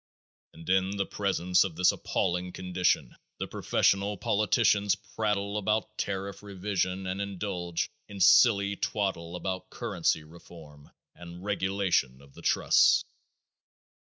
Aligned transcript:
And 0.53 0.67
in 0.67 0.97
the 0.97 1.05
presence 1.05 1.63
of 1.63 1.75
this 1.75 1.91
appalling 1.91 2.53
condition 2.53 3.15
the 3.37 3.45
professional 3.45 4.17
politicians 4.17 4.95
prattle 4.95 5.59
about 5.59 5.95
tariff 5.99 6.41
revision 6.41 7.05
and 7.05 7.21
indulge 7.21 7.87
in 8.07 8.19
silly 8.19 8.75
twaddle 8.75 9.35
about 9.35 9.69
currency 9.69 10.23
reform 10.23 10.89
and 11.13 11.43
regulation 11.45 12.19
of 12.19 12.33
the 12.33 12.41
trusts. 12.41 13.03